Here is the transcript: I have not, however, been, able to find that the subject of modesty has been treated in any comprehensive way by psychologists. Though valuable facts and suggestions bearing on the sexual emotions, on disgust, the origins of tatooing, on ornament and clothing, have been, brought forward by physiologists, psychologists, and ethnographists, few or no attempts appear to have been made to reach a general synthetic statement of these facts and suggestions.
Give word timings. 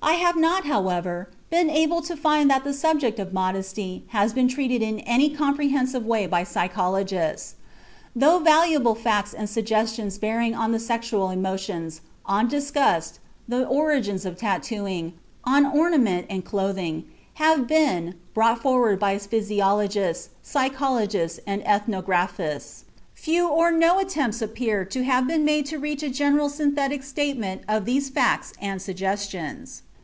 I 0.00 0.14
have 0.14 0.36
not, 0.36 0.64
however, 0.64 1.28
been, 1.50 1.68
able 1.68 2.00
to 2.02 2.16
find 2.16 2.48
that 2.48 2.64
the 2.64 2.72
subject 2.72 3.18
of 3.18 3.34
modesty 3.34 4.04
has 4.08 4.32
been 4.32 4.48
treated 4.48 4.80
in 4.80 5.00
any 5.00 5.28
comprehensive 5.28 6.06
way 6.06 6.26
by 6.26 6.44
psychologists. 6.44 7.56
Though 8.16 8.38
valuable 8.38 8.94
facts 8.94 9.34
and 9.34 9.50
suggestions 9.50 10.16
bearing 10.16 10.54
on 10.54 10.72
the 10.72 10.78
sexual 10.78 11.28
emotions, 11.30 12.00
on 12.24 12.48
disgust, 12.48 13.18
the 13.46 13.66
origins 13.66 14.24
of 14.24 14.38
tatooing, 14.38 15.12
on 15.44 15.66
ornament 15.66 16.24
and 16.30 16.42
clothing, 16.42 17.04
have 17.34 17.66
been, 17.66 18.14
brought 18.32 18.62
forward 18.62 18.98
by 18.98 19.18
physiologists, 19.18 20.30
psychologists, 20.42 21.38
and 21.46 21.62
ethnographists, 21.66 22.84
few 23.12 23.46
or 23.46 23.70
no 23.70 23.98
attempts 23.98 24.40
appear 24.40 24.86
to 24.86 25.04
have 25.04 25.26
been 25.28 25.44
made 25.44 25.66
to 25.66 25.78
reach 25.78 26.02
a 26.02 26.08
general 26.10 26.48
synthetic 26.48 27.02
statement 27.02 27.60
of 27.68 27.84
these 27.84 28.08
facts 28.08 28.54
and 28.58 28.80
suggestions. 28.80 29.82